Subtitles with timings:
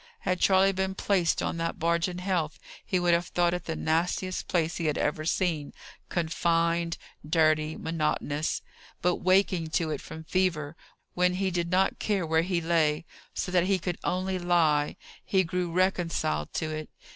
[0.21, 3.75] Had Charley been placed on that barge in health, he would have thought it the
[3.75, 5.73] nastiest place he had ever seen
[6.09, 8.63] confined, dirty, monotonous.
[9.03, 10.75] But waking to it from fever,
[11.13, 15.43] when he did not care where he lay, so that he could only lie, he
[15.43, 16.89] grew reconciled to it.